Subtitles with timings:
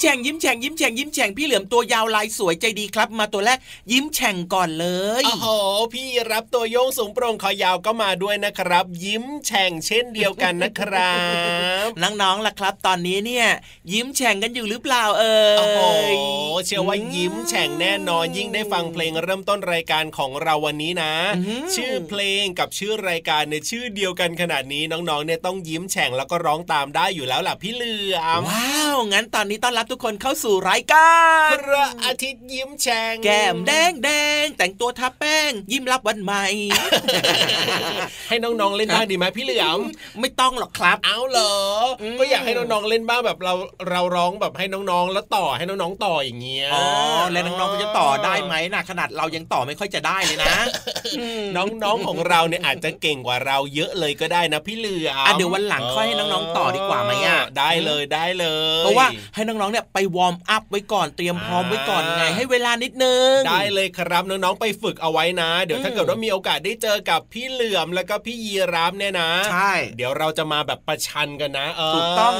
[0.00, 3.58] แฉ่งยิ้มแฉ่งยิ้มแฉ่งยิ้มแฉ่งพี่เหลือมตัวยาวลายสวยใจดีครับ มาตัวแรก
[3.92, 4.86] ยิ้มแฉ่งก่อนเล
[5.22, 5.46] ยโอ้โห
[5.92, 11.16] พี่รับตัวโยงสูงโปร่งคอยาวก็มาด้วยนะครับ ยิ้มแฉ่งเช่นเดียวกันนะครั
[11.86, 13.46] บน้องๆล่ะครับ ตอนนี้เนี่ย
[13.92, 15.80] ยิ้มแฉ่งกันอยู่หรือเปล่าเอ่ยโอ้โห
[16.66, 21.12] เชื่อว่ายิ้มแฉ่งแน่นอนยิ่งได้ฟังเพลงเริ่มต้นรายการของเราวันนี้นะ
[21.74, 31.12] ชื่อเพลงกับชื่อรายการในยชื่อเดียวกันขนาดนี้น้องๆเนี่ยต้องยิ้มแฉ่งแล้วก็ร้องตามได้อยู่แล้วล่ะพี่เหลือมว้าวงั้นตอนนี้ต้อนรับทุกคนเข้าสู่รายกา
[31.48, 34.10] รพระอาทิตย์ยิ้มแฉ่งแก้มแดงแด
[34.42, 36.44] งแต่งตัวทาแป้ง ยิ้มรับวันใหม่
[38.28, 39.78] ให้น้องๆเล่นบ้างดีไหมพี่เหลือม
[40.20, 41.54] ไม่ต้องหรอกครับ เอาเหรอ
[42.02, 43.54] อมก็อยากให้น้องๆเล่นบ้างแบบเรา
[43.90, 46.84] เราร้องแบบให้น้องๆ แล้วต่อให้น้องๆต่ออย่างเงี้ยอ๋อ
[47.32, 50.56] แล้วน้องๆก็จะต่อได้ไหมนะขนาดเรายังต่อไม่ค่อยจะได้เลยนะ
[51.56, 58.46] น้องๆของเราเนี่ยอาจจะเก่งกว่าเราเยอะเลยก็ได้นะพี่เหลือมอะเดี๋ยววันหลังค่อยให้น้องๆต่อดีกว่าไหมอะได้เลยได้เล
[58.78, 72.34] ย เพราะว่าให้น้องๆเนี่ยไป warm up ไว้ก่อนเตรียมพร้อมไว้ก่อนไงให้เวลานิดนึง ได้เลยครับน้องๆไปฝึกเอาไว้นะ เดี๋ยวถ้าอืมเกิดว่ามีโอกาสได้เจอกับพี่เหลือมแล้วก็พี่ยีรามเนี่ยนะ ใช่ เดี๋ยวเราจะมาแบบประชันกันนะเถูกต้อง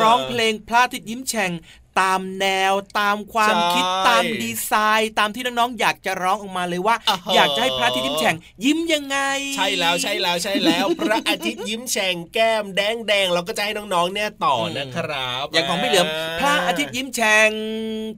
[0.00, 1.52] ร้องเพลงพระอาทิตย์ยิ้มแฉ่ง
[2.00, 9.18] ตามแนวตามความใช่คิดตามดีไซน์ ตามที่น้องๆอยากจะร้องออกมาเลยว่าอ่าฮะอยากจะให้พระอาทิตย์ยิ้มแฉ่งยิ้มยังไง
[9.56, 16.06] ใช่แล้วใช่แล้วใช่แล้ว พระอาทิตย์ยิ้มแฉ่งแก้มแดงแดงเราก็จะให้น้องๆเนี่ยต่อนะครับอย่างของพี่เหลือม
[16.40, 17.50] พระอาทิตย์ยิ้มแฉ่ง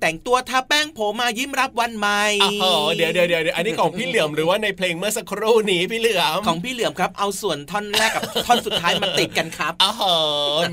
[0.00, 2.64] แต่งตัวทาแป้งผมมายิ้มรับวันใหม่โอ้โห
[2.96, 9.92] เดี๋ยวเดี๋ยวเดี๋ยวอันนี้ของพี่เหลือมหรือว่าในเพลงเมื่อสักครู่นี้พี่เหลือมของพี่เหลือมครับเอาส่วนท่อนแรกกับท่อนสุดท้ายมาติดกันครับอ๋อ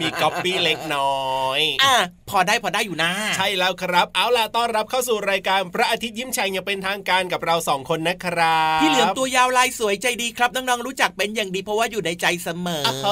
[0.02, 1.26] มีก๊อปปี้เล็กน้อ
[1.60, 1.96] ยอะ
[2.30, 13.08] พอได้พอได้อยู่นะ ใช่แล้วครับ เอาล่ะต้อนรับเข้าสู่รายการพระอาทิตย์ยิ้มแฉ่งอย่างเป็นทางการกับเราสองคนนะครับพี่เหลือมตัวยาวลายสวยใจดีครับน้องๆรู้จักเป็นอย่างดีเพราะว่าอยู่ในใจเสมอโอ้โห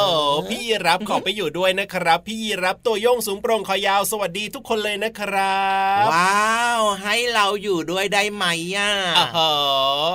[0.50, 5.62] พี่ยีรับขอไปอยู่ด้วยนะครับ พี่ยีรับตัวโยงสูงโปร่งคอยาวสวัสดีทุกคนเลยนะครั
[6.04, 8.46] บว้าวให้เราอยู่ด้วยได้ไหม
[8.76, 9.40] อะโอ้โห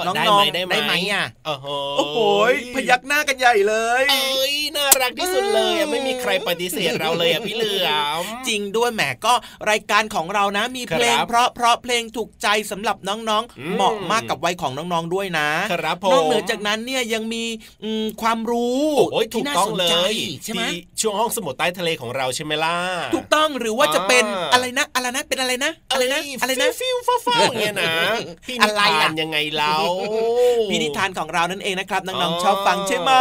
[0.07, 1.67] น้องๆได้ไหมได้ไหมได้ไหมอะโอ้โห
[1.99, 2.19] โอ้โห
[2.75, 7.89] พยักหน้ากันใหญ่เลยเอ้ยน่ารักที่สุดเลยอะไม่มีใครปฏิเสธเราเลยอะพี่เหลือ
[8.21, 9.35] มจริงด้วยแหมก็
[9.71, 17.45] รายการของเรานะมีเพลงครับเพราะเพราะเพลงถูกใจสำหรับน้องอืมๆเหมาะมากกับวัยของน้องๆด้วยนะครับผมนอกเหนือจากนั้นเนี่ยยังมี
[17.85, 18.83] อืมความรู้
[19.13, 20.15] โอ้ยถูที่กน่าต้องสนเลใจย
[20.45, 22.77] ใช่ไหมที่ช่วงห้องสมุดใต้ทะเลของเราใช่ไหมล่ะ
[23.15, 27.93] ถูกต้องหรือว่าจะเป็นอ่าอะไรนะอะไรนะเป็นอะไรนะอะไรนะเยอะไรนะฟิวฟิวฟ้าๆอย่างเงี้ยนะ
[28.47, 29.75] พี่นิอะไรทาล่ะนยังไงเรา
[30.71, 33.13] พี่นิทานของเรานั่นเองนะครับน้อ๋องอๆชอบฟังใช่ไหม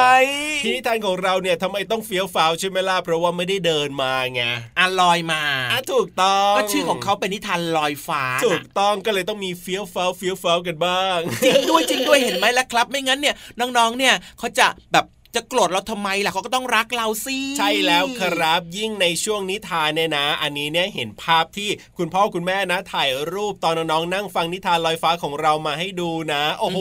[0.63, 4.41] พี่นิทานของเราเนี่ยทำไมต้องเฟี้ยวฟ้าวใช่ไหมล่ะเพราะว่าไม่ได้เดินมาไง
[4.79, 5.41] อะลอยมา
[5.71, 6.26] อะถูกต้อง
[6.57, 26.79] ก็ชื่อของเขาเป็นนิทานลอยฟ้าถูน่ะกต้องก็เลยต้องมีเฟี้ยวฟ้าวเฟี้ยวฟ้าวกันบ้างจริงด้วยจริงด้วยเห็นไหมล่ะครับ ไม่งั้นเนี่ยน้องๆเนี่ยเขาจะแบบ จะโกรธเราทำไมล่ะเขาก็ต้องรักเราสิใช่แล้วครับ ยิ่งในช่วงนิทานเนี่ยนะ อันนี้เนี่ยเห็นภาพที่คุณพ่อคุณแม่นะ ถ่ายรูปตอนน้องๆนั่งฟังนิทานลอยฟ้าของเรามาให้ดูนะ โอ้โห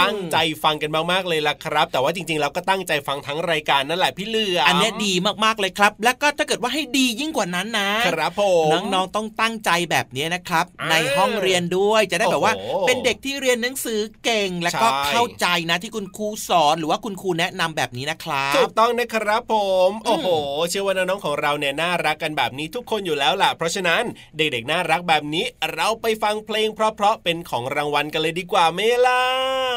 [0.00, 5.12] ตั้งใจฟังกันมากๆเลยล่ะครับ แต่ว่าจริงๆเราก็ตั้งใจฟังทั้งรายการนั่นแหละพี่เหลืออัอันเนี้ยดี
[5.44, 19.54] มากๆเลยครับ แล้วก็ถ้าเกิดว่าให้ดียิ่งกว่านั้นนะครับผมน้องๆต้องตั้งใจแบบนี้นะครับอ่าในห้องเรียนด้วยจะได้แบบว่าโอ้โหเป็นเด็กที่เรียนหนังสือเก่ง แล้วก็ใช่เข้าใจนะที่คุณครูสอนหรือว่าคุณครูแนะนำแบบนี้นะครับถูกต้องนะครับผ
[19.88, 20.28] ม โอ้โห
[20.70, 24.02] เชื่อว่าน้องๆของเราเนี่ยน่ารักกันแบบนี้ทุกคนอยู่แล้วล่ะ เพราะฉะนั้น
[24.36, 29.22] เด็กๆน่ารักแบบนี้เราไปฟังเพลงเพราะๆเป็นของรางวัลกันเลยดีกว่าไหมล่ะ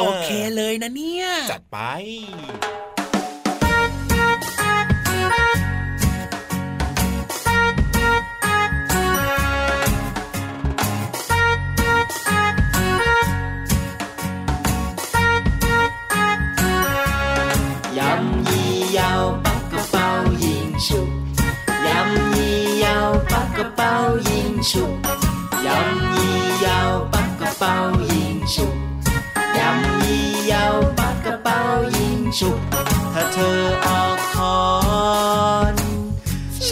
[0.02, 1.78] โอเคเลยนะเนี่ย จัดไป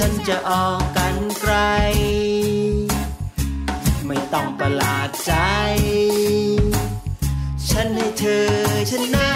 [0.04, 1.56] ฉันจะออกกันไกล
[4.08, 5.34] ไม่ต้องประหลาดใจ
[7.70, 8.48] ฉันให้เธอ
[8.90, 9.29] ฉันนะ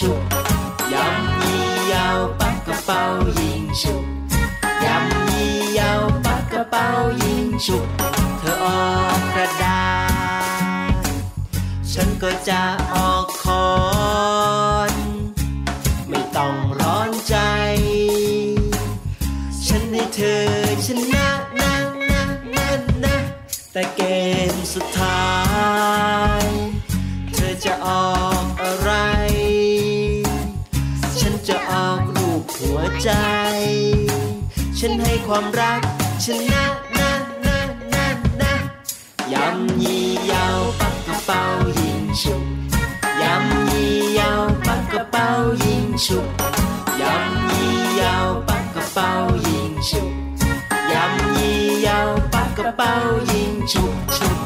[0.00, 0.22] ฉุก
[0.92, 3.02] ยำยี่ยาวปักกระเป๋า
[3.38, 4.04] ยิงฉุก
[4.84, 6.86] ยำยี่ยาวปักกระเป๋า
[7.22, 7.86] ยิงฉุก
[8.38, 9.84] เธอออกกระดา
[10.92, 11.04] ษ
[11.92, 12.62] ฉันก็จะ
[12.94, 13.68] ออกคอ
[14.90, 14.94] น
[16.08, 17.36] ไม่ต้องร้อนใจ
[19.66, 20.44] ฉันให้เธอ
[20.86, 21.28] ชนะ
[21.60, 21.74] นะ
[22.10, 22.22] นะ
[22.54, 22.68] นะ
[23.04, 23.16] นะ
[23.72, 24.00] แต่เก
[24.52, 25.29] มสุดท้าย
[33.04, 33.10] ใจ
[34.78, 35.80] ฉันให้ความรัก
[36.24, 36.64] ชนะ
[36.98, 37.12] นะ
[37.44, 37.58] นะ
[37.94, 38.06] นะ
[38.40, 38.52] นะ
[39.32, 41.42] ยำยี่ยาวปักกระเป๋า
[41.80, 42.42] ยิงฉุก
[43.22, 45.28] ยำยี่ยาวปักกระเป๋า
[45.64, 46.26] ยิงฉุก
[47.00, 49.10] ยำยี่ยาวปักกระเป๋า
[49.48, 50.10] ยิงฉุก
[50.92, 52.92] ยำยี่ยาวปักกระเป๋า
[53.32, 54.39] ยิงฉุกฉุกฉุก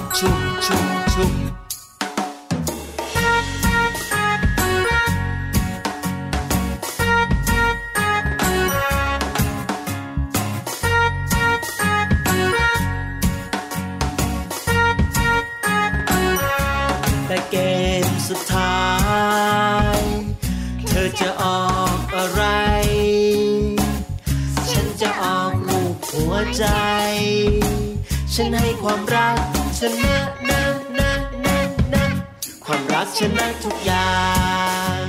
[21.20, 22.44] จะออกอะไร
[24.70, 26.64] ฉันจะออกรูปหัวใจ
[28.34, 29.38] ฉันให้ความรัก
[29.78, 30.16] ชนะ
[30.48, 30.62] นะ
[30.98, 31.10] นะ
[31.44, 31.58] นะ
[31.92, 32.04] นะ
[32.64, 34.14] ความรักชนะทุกอย่า
[34.98, 35.00] ง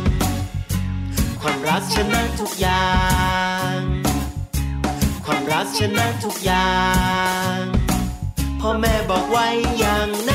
[1.42, 2.90] ความรักชนะทุกอย่า
[3.76, 3.78] ง
[5.26, 6.74] ความรักชนะทุกอย่า
[7.58, 7.60] ง
[8.60, 9.48] พ่อแม่บอกไว้
[9.80, 10.35] อย่างนั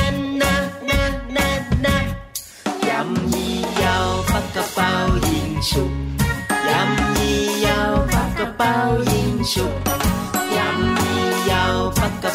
[9.41, 9.73] ยิงฉุก
[10.55, 12.31] ยำยี่ยาวปักกระ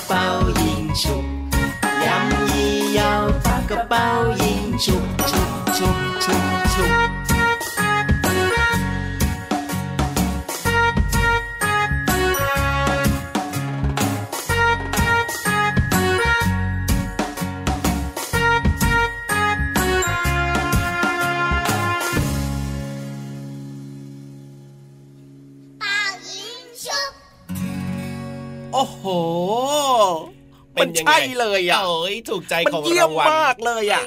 [30.77, 34.03] เป่ายิงชุบโอ้โหเป็มันนยังไงใช่เลยอะโอ้ยถูกใจมันของเยี่ยรามงวัลมากเลยอะ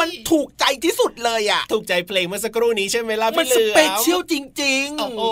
[0.00, 5.22] มันถูกใจที่สุดเลยอะ ถูกใจเพลงเมื่อสักครู่นี้ใช่ไหมล่ะมันพี่สเหลือมเปเชียลจริง ๆ โอ้โห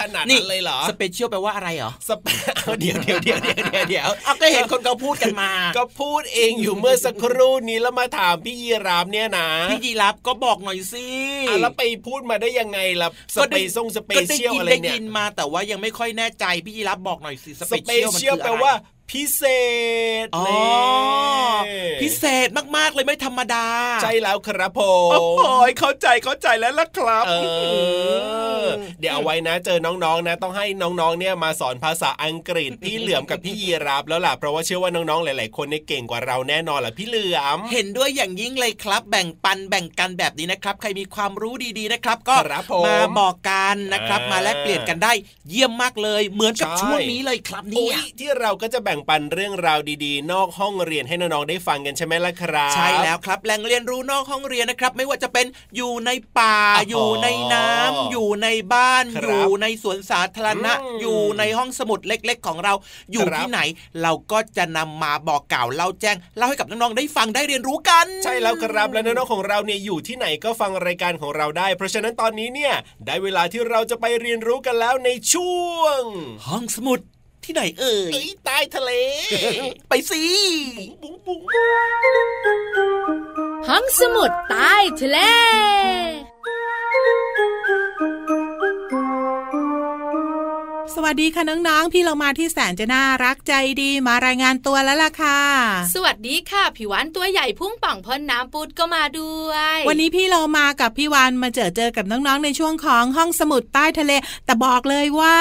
[0.00, 11.06] ขนาดนั้นเลยเหรอ สเปเชียลแปลว่าอะไรเหรอสเปเอาเดี๋ยวเดี๋ยวเดี๋ยวเดี๋ยวเดี๋ยวเดี๋ยวเอาก็เห็นคนเขาพูดกันมา ก็พูดเองอยู่เมื่อสักครู่นี้แล้วมาถามพี่ยีรามเนี่ยนะ พี่ยีรับก็บอกหน่อยสิ
[11.48, 18.74] อะแล้วไปพูดมาได้ยังไงล่ะสเปซงสเปก็ได้เชียลยินอะไรได้เนี่ยยินมาแต่ว่ายังไม่ค่อยแน่ใจพี่ยีรับบอกหน่อยสิสสเปเปเชียลมันเชียลคือแปลอะไรว่า
[19.12, 19.42] พิเศ
[20.24, 20.62] ษอ๋อนี่
[22.02, 23.66] พิเศษมากๆเลยไม่ธรรมดา
[24.02, 25.44] ใช่แล้วครับผโอ้มโห
[25.78, 27.32] เข้าใจเข้าใจแล้วล่ะครับเอ
[28.64, 28.66] อ
[29.00, 45.12] เดี๋ยวเอาไว้นะเจอน้องๆนะ ต้องให้น้องๆเนี่ยมาสอนภาษาอังกฤษพี่เหลือมกับพี่ยีรับแล้วล่ะเพราะว่าเชื่อว่าน้องๆหลาย ๆ คนเนี่ยเก่งกว่าเราแน่นอนแหละพี่เหลือม เห็นด้วยอย่างยิ่งเลยครับ แบ่งปันแบ่งกันแบบนี้นะครับ ใครมีความรู้ดีๆนะครับ ก็ครับผมมาบอกกันนะครับอ่ามมาแลกเปลี่ยนกันได้
[45.50, 62.72] เยี่ยมมากเลย เหมือนกับใช่ช่วงนี้เลยครับอุ๊เนี่ยยที่เราก็จะแบ่งปันเรื่องราวดีๆ นอกห้องเรียนให้น้องๆได้ฟังกันใช่ไหมล่ะครับ ใช่แล้วครับแหล่งเรียนรู้นอกห้องเรียนนะครับ ไม่ว่าจะเป็นอยู่ในป่าอ๋อออยู่ในน้ำอยู่ในบ้านครับอยู่ในสวนสาธารณะอืมอยู่ในห้องสมุดเล็ก ๆ ของเรา
[63.12, 63.60] อยู่ครับที่ไหน
[64.02, 72.74] เราก็จะนำมาบอกกล่าวเล่าแจ้งเล่าให้กับน้องๆได้ฟังได้เรียนรู้กัน ใช่แล้วครับและน้องๆของเราเนี่ยอยู่ที่ไหนก็ฟังรายการของเราได้ เพราะฉะนั้นตอนนี้เนี่ย
[73.06, 76.02] ได้เวลาที่เราจะไปเรียนรู้กันแล้วในช่วง
[76.46, 77.00] ห้องสมุด
[77.44, 78.90] ที่ไหนเอ่ยเอ้ยใต้ทะเล
[79.88, 80.22] ไปสิ
[81.02, 81.40] บุ้งบุ้ง
[83.68, 85.18] ห้องสมุดใต้ทะเล
[90.96, 95.40] สวัสดีค่ะน้องๆ พี่เรามาที่แสนจะน่ารักใจดีมารายงานตัวแล้วล่ะค่ะ
[95.94, 104.12] สวัสดีค่ะผิวหวานตัวใหญ่พุ่งป่องพ่นน้ำปูดก็มาด้วย วันนี้พี่เรามากับพี่วานมาเจอเจอกับน้องๆในช่วงของห้องสมุดใต้ทะเล
[104.44, 105.36] แต่บอกเลยว่า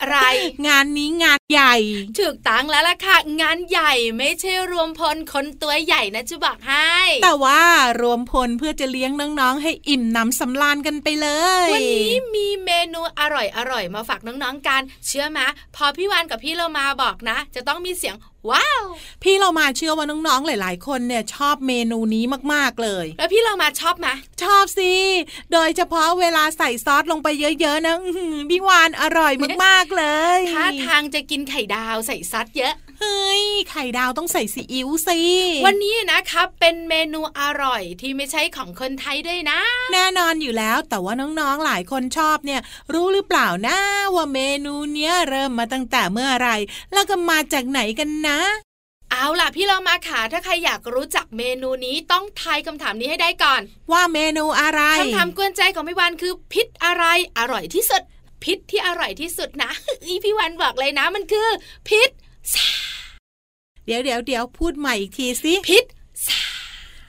[0.00, 0.18] อะไร
[0.66, 1.74] งานนี้งานใหญ่
[2.18, 7.62] ถูกตั้งแล้วล่ะค่ะ งานใหญ่ไม่ใช่รวมพลคนตัวใหญ่นะจะบอกให้ แต่ว่า
[8.02, 9.10] รวมพลเพื่อจะเลี้ยง
[9.40, 11.28] น้องๆ ให้อิ่มหน้ำสำราญกันไปเล
[11.66, 15.40] ย วันนี้มีเมนูอร่อยๆมาฝากน้องๆกันเชื่อไหม
[15.76, 18.14] พอพี่วานกับพี่เรามาบอกนะ จะต้องมีเสียง
[18.50, 18.82] ว้าว
[19.22, 24.08] พี่เรามาเชื่อว่าน้องๆ หลาย ๆ คนเนี่ยชอบเมนูนี้มากๆเลย แล้วพี่เรามาชอบไหม
[24.42, 24.92] ชอบสิ
[25.52, 27.28] โดยเฉพาะเวลาใส่ซอสลงไป
[27.60, 29.32] เยอะๆนะอื้อหือพี่วานอร่อย
[29.64, 30.04] มากๆเล
[30.38, 35.20] ยท่าทางจะกินไข่ดาวใส่ซัดเยอะเฮ้ยไข่ดาวต้องใส่ซีอิ๊วสิ
[35.66, 39.60] วันนี้นะครับเป็นเมนูอร่อยที่ไม่ใช่ของคนไทยด้วยนะ
[39.92, 42.60] แน่นอนอยู่แล้วแต่ว่าน้องๆหลายคนชอบเนี่ย
[42.94, 43.76] รู้หรือเปล่านะ
[44.14, 46.50] ว่าเมนูเนี้ยเริ่มมาตั้งแต่เมื่อไหร
[46.92, 48.42] แล้วก็มาจากไหนกันนะ
[49.12, 53.60] เอาล่ะพี่เรามาขาถ้าใครอยากรู้จักเมนูนี้ต้องทายคำถามนี้ให้ได้ก่อน
[53.92, 57.04] ว่าเมนูอะไรคำถามกวนใจของพี่วันคือพิษอะไร
[57.38, 58.02] อร่อยที่สุด
[58.44, 59.70] พิษที่อร่อยที่สุดนะ
[60.06, 61.48] อีพี่วันบอกเลยนะมันคือ
[61.88, 62.10] พิษ
[63.86, 65.84] เดี๋ยวเดี๋ยวเดี๋ยวพูดใหม่อีกทีสิพิษ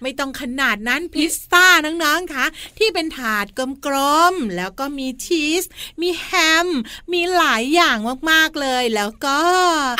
[0.01, 2.45] ไม่ต้องขนาดนั้นพิซซ่าน้องๆค่ะ
[2.77, 3.45] ที่เป็นถาด
[3.85, 3.95] กล
[4.33, 5.63] มๆแล้วก็มีชีส
[6.01, 6.29] มีแฮ
[6.65, 6.67] ม
[7.13, 7.97] มีหลายอย่าง
[8.31, 9.39] มากๆเลย แล้วก็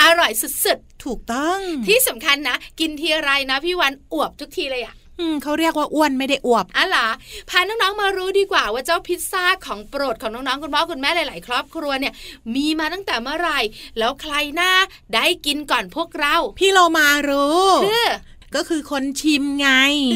[0.03, 7.07] อร่อยสุดถูกต้องๆที่สำคัญนะ กินทีไรนะพี่วันอวบทุกทีเลยอะอืมเขาเรียกว่าอ้วนไม่ได้อวบอะล่ะ
[7.49, 12.13] พาน้องๆมารู้ดีกว่าว่าเจ้าพิซซ่าของโปรดของน้องๆคุณพ่อคุณแม่หลายๆ ครอบครัวเนี่ย
[12.55, 13.59] มีมาตั้งแต่เมื่อไหร่
[13.97, 14.71] แล้วใครหน้า
[15.13, 18.07] ได้กินก่อนพวกเรา พี่โลมารู้คือ
[18.55, 19.69] ก็คือคนชิมไง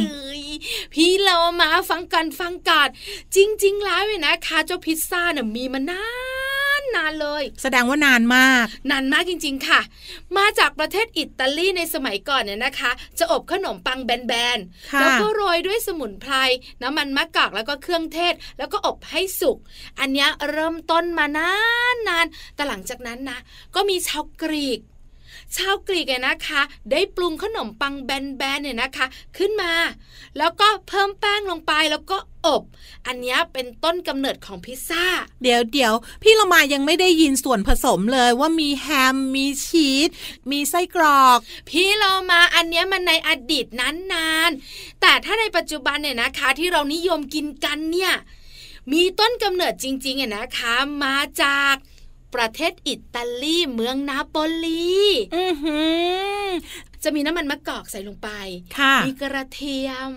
[0.10, 0.44] เอ้ย
[0.94, 2.90] พี่เรามาฟังกันฟังก่อน
[3.36, 6.06] จริง ๆ แล้วเนี่ยนะคะเจ้าพิซซ่าเนี่ยมีมานา
[6.82, 9.82] นนานเลย แสดงว่านานมาก นานมากจริง ๆ ค่ะ
[10.38, 16.34] มาจากประเทศอิตาลีในสมัยก่อนเนี่ยนะคะ จะอบขนมปังแบนๆค่ะแล้วก็โรยด้วยสมุนไพร
[16.82, 19.58] น้ำมันมะกอกแล้วก็เครื่องเทศ แล้วก็อบให้สุก
[20.00, 21.52] อันเนี้ยเริ่มต้นมานา
[21.94, 23.40] นนานๆแต่หลังจากนั้นนะ
[23.76, 24.80] ก็มีชาวกรีก
[25.56, 26.62] ชาวกรีกเนี่ยนะคะ
[26.92, 29.06] ได้ปรุงขนมปังแบนๆเนี่ยนะคะ
[29.38, 29.74] ขึ้นมา
[30.38, 32.64] แล้วก็เพิ่มแป้งลงไปแล้วก็อบ
[33.08, 35.06] อันเนี้ยเป็นต้นกำเนิดของพิซซ่า
[35.44, 40.10] เดี๋ยวเดี๋ยวพี่เรามายังไม่ได้ยินส่วนผสมเลยว่ามีแฮม มีชีส
[40.52, 41.38] มีไส้กรอก
[41.70, 48.14] พี่เรามาอันเนี้ยมันในอดีตนั้นนานๆแต่ถ้าในปัจจุบันเนี่ยนะคะ ที่เรานิยมกินกันเนี่ย
[48.94, 51.76] มีต้นกำเนิดจริงๆเนี่ยนะคะ มาจาก
[52.36, 54.96] ประเทศอิตาลีเมืองนาโปลี
[55.36, 55.80] อือหื
[56.46, 56.48] อ
[57.04, 58.30] จะมีน้ำมันมะกอกใส่ลงไป
[58.78, 60.10] ค่ะมีกระเทียม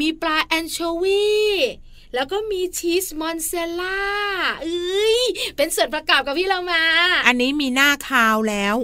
[0.00, 1.30] มีปลาแอนโชวี
[2.14, 4.00] แล้วก็มีชีสมอนเซลล่า
[4.62, 5.20] เอ้ย
[5.56, 6.84] เป็นส่วนประกอบกับพี่เรามา
[7.26, 8.74] อันนี้มีหน้าคาวแล้ว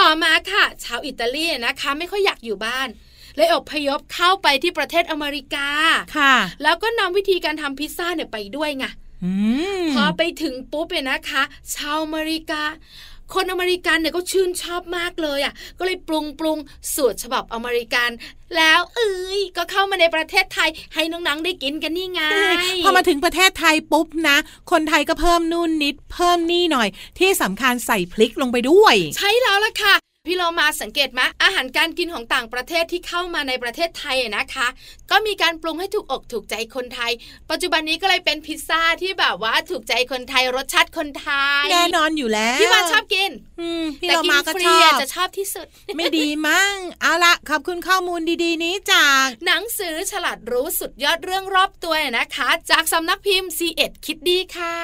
[0.00, 2.88] ต่อมาค่ะ ชาวอิตาลีนะคะ ไม่ค่อยอยากอยู่บ้าน
[3.36, 5.68] เลยอพยพเข้าไปที่ประเทศอเมริกา
[6.16, 8.99] ค่ะ แล้วก็นำวิธีการทำพิซซ่าเนี่ยไปด้วยไงอืม
[9.92, 11.42] พอไปถึงปุ๊บเนี่ยนะคะ
[11.74, 12.62] ชาวอเมริกา
[13.34, 16.58] คนอเมริกันเนี่ยก็ชื่นชอบมากเลยอะ ก็เลยปรุงปรุง
[16.94, 18.10] สูตรฉบับอเมริกัน
[18.56, 22.22] แล้วเอ้ยก็เข้ามาในประเทศไทยให้น้องๆได้กินกันนี่ไง
[22.84, 24.36] พอมาถึงประเทศไทยปุ๊บนะ
[24.70, 34.68] คนไทยก็เพิ่มนู่นนิด เพิ่มนี่หน่อย ที่สำคัญใส่พริกลงไปด้วย ใช่แล้วล่ะค่ะ พี่เรามาสังเกตไหมอาหารการกินของต่างประเทศที่เข้ามาในประเทศไทยอะนะคะ
[35.10, 37.12] ก็มีการปรุงให้ถูกอกถูกใจคนไทย
[37.50, 41.28] ปัจจุบันนี้ก็เลยเป็นพิซซ่าที่แบบว่าถูกใจคนไทยรสชาติคนไท
[41.62, 54.76] ย แน่นอนอยู่แล้วพี่วานชอบกินอืมพี่แต่เรากิมาก็ฟชรีออะบจะชอบที่สุด ไม่ดีมั้งเอาละขอบคุณข้อมูลดีๆ นี้จาก หนังสือฉลาดรู้สุดยอดเรื่องรอบตัวนะคะ จากสำนักพิมพ์ C ีเอ็ดคิดดีค่ะ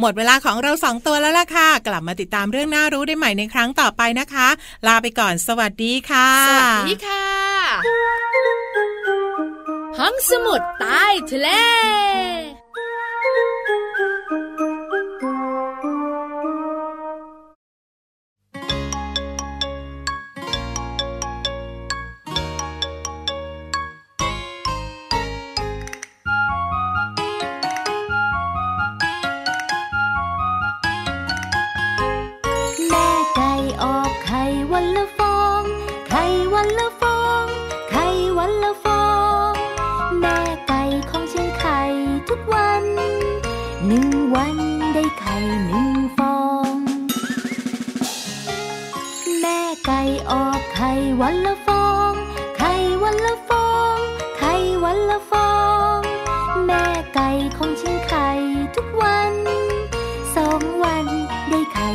[0.00, 4.48] หมดเวลาของเราสองตัวแล้วล่ะค่ะ กลับมาติดตามเรื่องน่ารู้ได้ใหม่ในครั้งต่อไปนะคะ
[4.90, 7.26] ลาไปก่อน สวัสดีค่ะ สวัสดีค่ะ
[9.98, 11.48] ห้องสมุดใต้ทะเล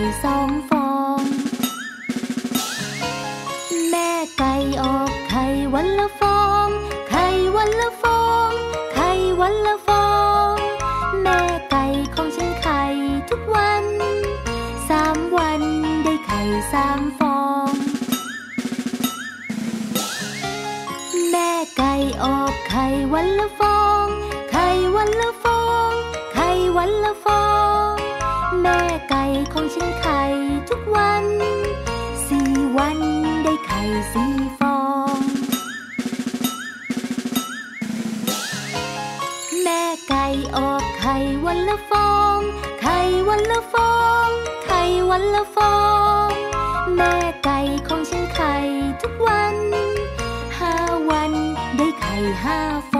[0.02, 0.12] ได้
[0.70, 45.75] ไวันละฟอ
[46.28, 46.30] ง
[46.95, 48.54] แม่ไก่ของฉันไข่
[49.01, 49.56] ทุกวัน
[50.58, 50.73] ห้า
[51.10, 51.32] วัน
[51.78, 52.58] ได้ไข่ห้า
[52.91, 52.94] ฟ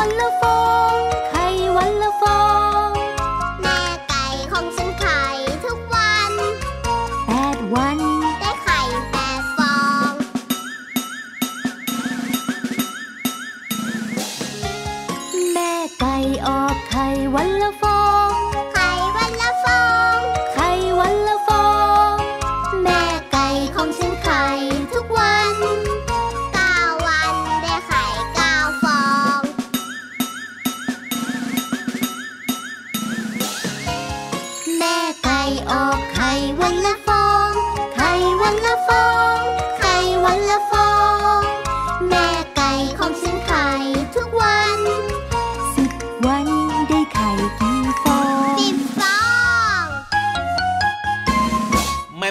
[0.00, 0.49] ไ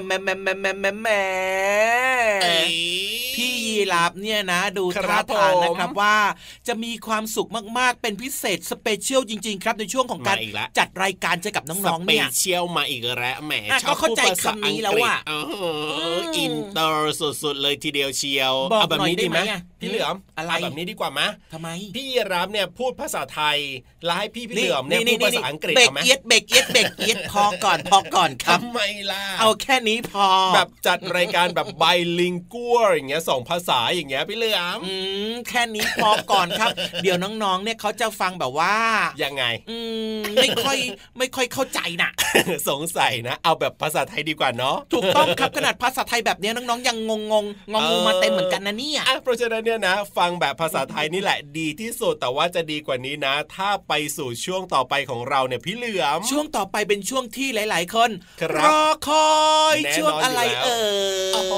[0.09, 1.21] แม่แม่แม่แม่แม่แม่แม่
[2.43, 2.75] เอ้ย
[3.35, 6.17] พี่ ยีราฟเนี่ยนะ ดูครัท่าบทางผมนะครับว่า
[6.67, 15.33] จะมีความสุขมากๆ เป็นพิเศษสเปเชียลจริง ๆ ครับในช่วงของการมาอีกแล้วจัดรายการเจอกับน้องๆเนี่ยสเปเชียลมาอีกแล้วแหมอะชอบก็เข้าใจพูดภษคำนี้แล้วอะอังกฤษเอ
[16.15, 21.21] ออินเตอร์สุดๆเลยทีเดียวเชียวบอกเอาแบบหน่อยนี้ได้ดีไหไหมมอะพี่เหลือมอะไรเาแบบนี้ดีกว่าไหม
[21.53, 23.57] ทำไมพี่ยีรับเนี่ยพูดภาษาไทย
[24.05, 31.83] แล้วให้พี่พี่เหลือมเนี่ยพูดภาษาอังกฤษเบรกเอาไหมเอียดเบรกเอียดเบรกเอียดพอก่อนพอก่อนครับทำไมล่ะเอาแค่นี้พอแบบจัดรายการแบบไบ
[32.19, 34.79] ลิงกัวอย่างเงี้ยสองภาษาอย่างเงี้ยพี่เหลือม
[35.49, 36.69] แค่นี้พอก่อนครับ
[37.03, 38.75] เดี๋ยวน้องๆเนี่ยเขาจะฟังแบบว่า
[39.23, 39.77] ยังไง อื
[40.35, 40.77] ไม่ค่อย
[41.17, 42.11] ไม่ค่อยเข้าใจน่ะ
[42.69, 58.09] สงสัยนะ เอาแบบภาษาไทยดีกว่าเนาะถูกต้องครับขนาดภาษาไทยแบบเนี้ยน้องๆยังงงงงงงมาเต็มเหมือนกันนะเนี่ยเพราะฉะนั้นเนี่ยนะ ฟังแบบภาษาไทยนี่แหละดีที่สุดแต่ว่าจะดีกว่านี้นะ ถ้าไปสู่ช่วงต่อไปของเราเนี่ยพี่เหลือมช่วงต่อไปเป็นช่วงที่หลาย ๆ คน
[58.55, 59.29] รอคอ
[59.73, 60.81] ยช่วงอะไรเอ่
[61.31, 61.55] ยโอ้โห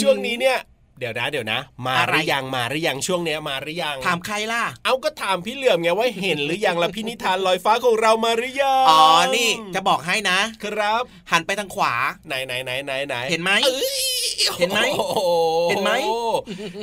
[0.00, 0.58] ช่วงนี้เนี่ย
[0.98, 9.02] เดี๋ยวนะเดี๋ยวนะ มาอะไรหรือยังมาหรือยังช่วงเนี้ยมาหรือยังถามใครล่ะ เอาก็ถามพี่เหลือมไงว่าเห็นหรือยังละพี่นิทานลอยฟ้าของเรามาหรือยังอ๋อ
[9.36, 11.94] นี่จะบอกให้นะ ครับ หันไปทางขวา
[12.26, 14.00] ไหนไหนไหนไหนไหนเห็นไหมอ้ย
[14.58, 15.90] เห็นไหมโอ้โเห็นไหม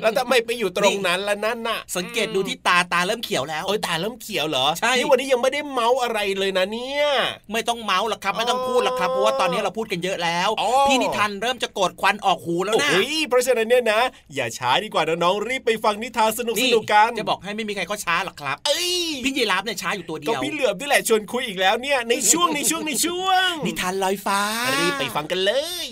[0.02, 7.06] แล้วทำไมไปอยู่ตรงนั้นละนั่นน่ะ สังเกตดูที่ตาตาเริ่มเขียวแล้วโอ้ยตาเริ่มเขียวเหรอใช่นี่วันนี้ยังไม่ได้เมาส์อะไรเลยนะเนี่ย
[7.52, 14.02] ไม่ต้องเมาส์หรอกครับไม่ต้องพูดหรอกครับเพราะว่าตอนนี้เราพูดกันเยอะแล้วอ๋อพี่นิทานเริ่มจะโกรธควันออกหูแล้วนะโอ้ยเพราะฉะนั้นเนี่ยนะ
[14.36, 18.92] อย่าช้าดีกว่าน้องๆรีบไปฟังนิทานสนุกสนี่นุกกันจะบอกให้ไม่มีใครเขาช้าหรอกครับ เอ้ย
[19.24, 24.40] พี่ยีราฟเนี่ยช้าอยู่ตัวเดีก็ยวพี่เหลือมนี่แหละชวนคุยอีกแล้วเนี่ยในช่วงในช่วงในช่วง นิทานลอยฟ้า
[24.82, 25.52] รีบไปฟังกันเล
[25.86, 25.88] ย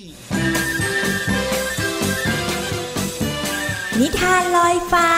[4.00, 5.10] นิทานลอยฟ้า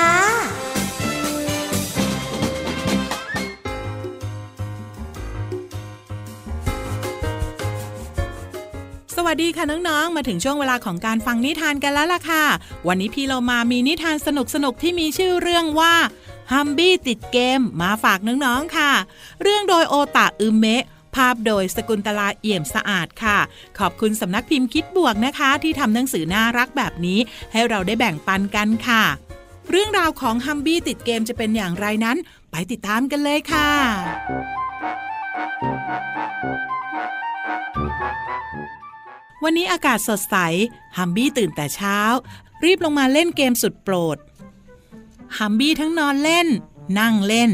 [9.25, 12.45] วัสดีค่ะน้องๆ มาถึงช่วงเวลาของการฟังนิทานกันแล้วล่ะค่ะ
[12.87, 14.27] วันนี้พี่เรามามีนิทานส
[14.63, 15.93] นุกๆ ที่มีชื่อเรื่องว่า
[16.53, 18.91] ฮัมบี้ติดเกมมาฝากน้องๆ ค่ะ
[19.41, 20.83] เรื่องโดยโอตะอึมเมะ
[21.15, 23.37] ภาพโดยสกุลตลาเอี่ยมสะอาดค่ะ
[23.79, 27.19] ขอบคุณสำนักพิมพ์คิดบวกนะคะ ที่ทำหนังสือน่ารักแบบนี้
[27.51, 29.03] ให้เราได้แบ่งปันกันค่ะ
[29.69, 32.17] เรื่องราวของฮัมบี้ติดเกมจะเป็นอย่างไรนั้น
[32.51, 33.69] ไปติดตามกันเลยค่ะ
[39.43, 40.35] วันนี้อากาศสดใส
[40.97, 41.99] ฮัมบี้ตื่นแต่เช้า
[42.63, 44.17] รีบลงมาเล่นเกมสุดโปรด
[45.37, 46.47] ฮัมบี้ทั้งนอนเล่น
[46.99, 47.51] นั่งเล่น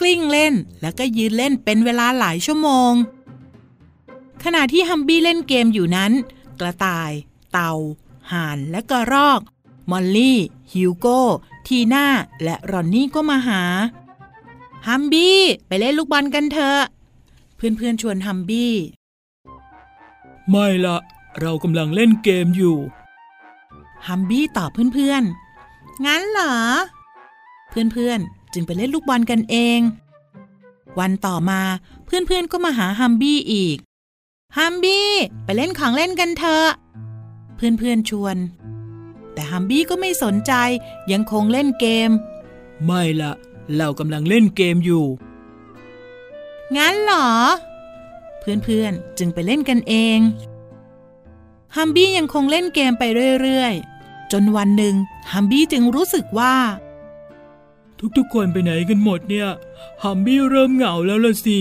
[0.00, 2.92] กลิ้งเล่น แล้วก็ยืนเล่นเป็นเวลาหลายชั่วโมง
[4.44, 6.12] ขณะที่ฮัมบี้เล่นเกมอยู่นั้น
[6.60, 7.10] กระต่าย
[7.52, 7.74] เต่า
[8.32, 9.40] ห่านและกระรอก
[9.90, 10.38] มอลลี่
[10.74, 11.20] ฮิวโก้
[11.66, 12.06] ทีน่า
[12.42, 13.62] และรอนนี่ก็มาหา
[14.88, 16.80] ฮัมบี้ ไปเล่นลูกบอลกันเถอะ
[17.56, 18.72] เพื่อนๆชวนฮัมบี้
[20.50, 20.98] ไม่ละ
[21.40, 22.76] เรากำลังเล่นเกมอยู่
[24.06, 26.54] ฮัมบี้ตอบเพื่อนๆ งั้นเหรอ
[27.70, 29.80] เพื่อนๆ จึงไปเล่นลูกบอลกันเอง
[30.98, 31.60] วันต่อมา
[32.04, 33.76] เพื่อนๆ ก็มาหาฮัมบี้อีก
[34.58, 35.08] ฮัมบี้
[35.44, 36.68] ไปเล่นของเล่นกันเถอะ
[37.56, 38.36] เพื่อนๆ ชวน
[39.32, 40.52] แต่ฮัมบี้ก็ไม่สนใจ
[41.12, 42.10] ยังคงเล่นเกม
[42.84, 43.32] ไม่ละ
[43.76, 45.04] เรากำลังเล่นเกมอยู่
[46.76, 47.28] งั้นเหรอ
[48.40, 50.18] เพื่อนๆ จึงไปเล่นกันเอง
[51.76, 53.04] ฮัมบี้ยังคงเล่นเกมไป
[53.42, 54.94] เรื่อยๆ จนวันหนึ่ง
[55.32, 56.54] ฮัมบี้จึงรู้สึกว่า
[58.16, 59.48] ทุกๆคนไปไหนกันหมดเนี่ย
[60.04, 61.58] ฮัมบี้เริ่มเหงาแล้วล่ะสิ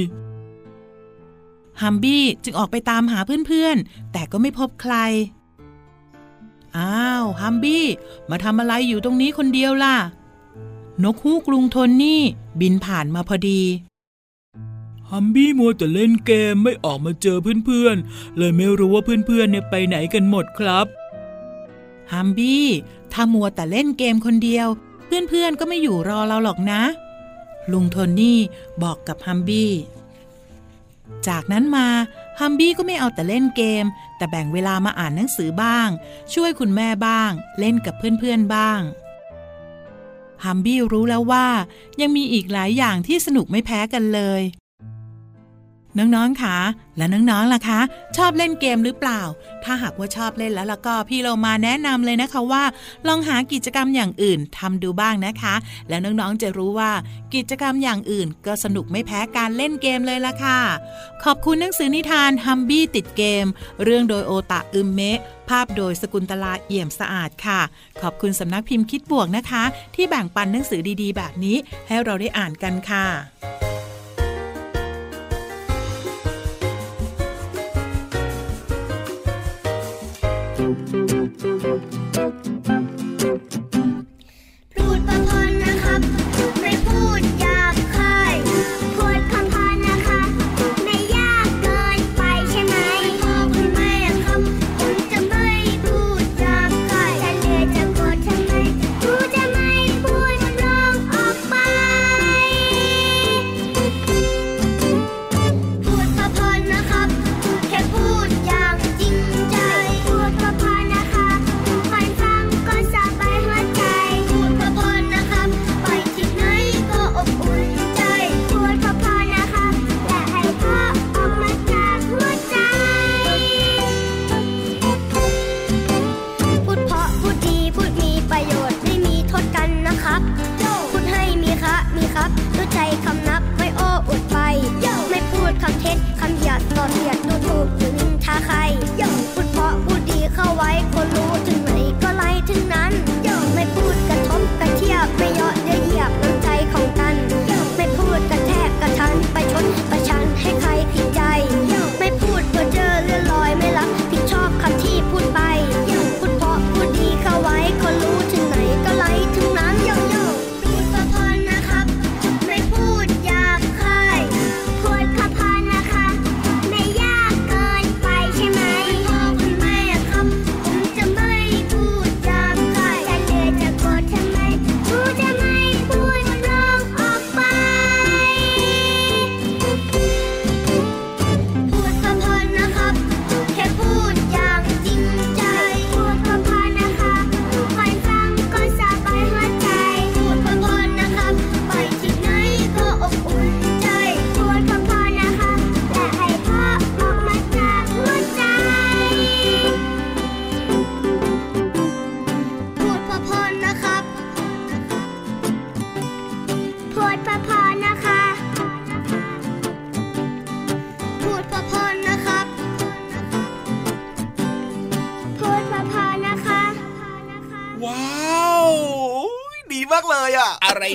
[1.82, 4.96] ฮัมบี้จึงออกไปตามหาเพื่อนๆ แต่ก็ไม่พบใคร
[6.78, 7.86] อ้าวฮัมบี้
[8.30, 9.96] มาทำอะไรอยู่ตรงนี้คนเดียวล่ะ
[11.04, 12.22] นกฮูกลุงโทนนี่
[12.62, 13.62] บินผ่านมาพอดี
[15.12, 20.88] ฮัมบี้มัวแต่เล่นเกมไม่ออกมาเจอเพื่อนๆ เลยไม่รู้ว่าเพื่อนๆเนี่ยไปไหนกันหมดครับ
[22.14, 22.66] ฮัมบี้
[23.14, 24.68] ถ้ามัวแต่เล่นเกมคนเดียว
[25.06, 26.82] เพื่อนๆก็ไม่อยู่รอเราหรอกนะ
[27.72, 28.40] ลุงโทนี่
[28.84, 29.72] บอกกับฮัมบี้
[31.28, 31.88] จากนั้นมา
[32.40, 33.86] ฮัมบี้ก็ไม่เอาแต่เล่นเกม
[34.18, 35.88] แต่แบ่งเวลามาอ่านหนังสือบ้าง
[36.34, 38.82] ช่วยคุณแม่บ้าง เล่นกับเพื่อนๆบ้าง
[40.46, 41.48] ฮัมบี้รู้แล้วว่า
[42.02, 44.42] ยังมีอีกหลายอย่างที่สนุกไม่แพ้กันเลย
[45.98, 46.58] น้องๆคะ
[46.98, 47.80] และน้องๆล่ะคะ
[48.18, 49.22] ชอบเล่นเกมหรือเปล่า
[49.64, 52.64] ถ้าหากว่าชอบเล่นแล้วล้วก็พี่เรามาแนะนำเลยนะคะว่า
[53.08, 55.56] ลองหากิจกรรมอย่างอื่นทำดูบ้างนะคะ
[55.90, 56.92] แล้วน้องๆจะรู้ว่า
[57.36, 60.60] กิจกรรมอย่างอื่น ก็สนุกไม่แพ้การเล่นเกมเลยล่ะค่ะ
[61.24, 63.46] ขอบคุณหนังสือนิทานฮัมบี้ติดเกม
[63.84, 67.60] เรื่องโดยโอตะอึมเมะภาพโดยสกุลตลาเอี่ยมสะอาดค่ะ
[68.02, 69.64] ขอบคุณสำนักพิมพ์คิดบวกนะคะ
[69.96, 73.71] ที่แบ่งปันหนังสือดีๆ แบบนี้ให้เราได้อ่านกันค่ะ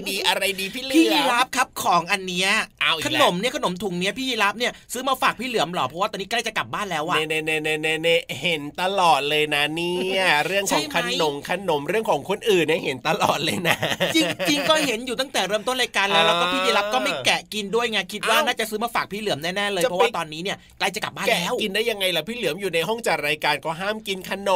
[0.09, 2.51] ดีอะไรดีพี่เหลือพี่รับครับของอันเนี้ย
[2.87, 13.77] เอาอีกขแล้วนมเนี่ยขนมถุงเนี้ยพี่ยีรับเนี่ยซื้อมาฝากพี่เหลือมเหรอเพราะว่าตอนนี้ใกล้จะกลับบ้านแล้วอะเน่เน่เน่เน่เน่เน่เห็นตลอดเลยนะเนี่ยเรื่องของใช่ไหมขนมขนมเรื่องของคนอื่นเนี่ยเห็นตลอดเลยนะ
[14.17, 14.19] จ
[14.51, 24.51] ริงๆก็เห็นอยู่ตั้งแต่เริ่มต้นรายการแล้วอ่าแล้วก็พี่ยีรับก็ไม่แกะกินด้วยไงคิดว่าเอ้าน่าจะซื้อมาฝากพี่เหลือมแน่ๆเลยจะเพราะไปว่าตอนนี้เนี่ยใกล้จะกลับบ้านแกะแล้วกินได้ยังไงล่ะพี่เหลือมอยู่ในห้องจัดรายการก็ห้ามกินขน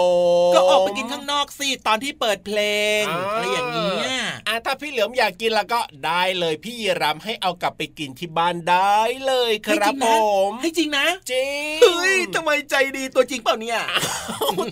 [0.50, 2.60] มก็ออกไปกินข้างนอกสิตอนที่เปิดเพล
[3.00, 4.14] งอ่าอะไรอย่างเงี้ย
[4.46, 10.16] อะถ้าพี่เหลือมอยากกินแล้วก็ได้เลยพี่ยีรำให้เอากลับไปกินที่บ้านได้เลยคให้รัจบงผนะ
[10.48, 13.78] มให้จริงนะ จริงเฮ้ยทำไมใจดีตัวจริงเปล่าเนี่ย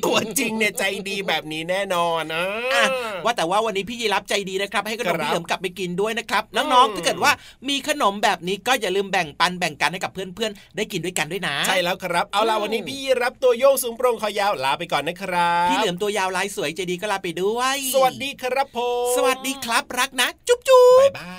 [0.06, 2.84] ตัวจริงเนี่ยใจดีแบบนี้แน่นอนนะอะ
[3.24, 7.32] ว่าแต่ว่าวันนี้พี่ยีรับใจดีนะครับ ให้ขนมครับพี่เหลิมกลับไปกินด้วยนะครับอืน้องมๆถ้าเกิดว่า
[7.68, 18.78] มีขนมแบบนี้ก็อย่าลืมแบ่งปันแบ่งกันให้กับเพื่อนๆได้กินด้วยกันด้วยนะ ใช่แล้วครับ เอาล่ะอืมวันนี้พี่ยีรับตัวโยงสูงโปร่งคอยาวลาไปก่อนนะครับพี่เหลือมตัวยาวลายสวยใจดีก็ลาไปด้วย สวัสดีครับผ
[19.10, 21.32] มสวัสดีครับรักนะ จุ๊บจุ๊บบ๊ายบา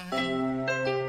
[1.06, 1.09] ย